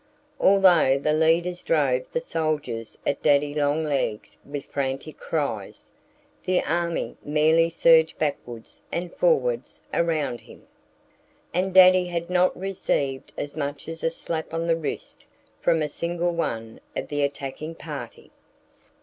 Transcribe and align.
Although 0.39 0.97
the 0.97 1.13
leaders 1.13 1.61
drove 1.61 2.05
the 2.11 2.19
soldiers 2.19 2.97
at 3.05 3.21
Daddy 3.21 3.53
Longlegs 3.53 4.39
with 4.43 4.65
frantic 4.65 5.19
cries, 5.19 5.91
the 6.43 6.63
army 6.63 7.17
merely 7.23 7.69
surged 7.69 8.17
backwards 8.17 8.81
and 8.91 9.13
forwards 9.13 9.83
around 9.93 10.41
him. 10.41 10.65
And 11.53 11.71
Daddy 11.71 12.07
had 12.07 12.31
not 12.31 12.59
received 12.59 13.31
as 13.37 13.55
much 13.55 13.87
as 13.87 14.03
a 14.03 14.09
slap 14.09 14.55
on 14.55 14.65
the 14.65 14.75
wrist 14.75 15.27
from 15.59 15.83
a 15.83 15.87
single 15.87 16.31
one 16.31 16.79
of 16.95 17.09
the 17.09 17.21
attacking 17.21 17.75
party. 17.75 18.31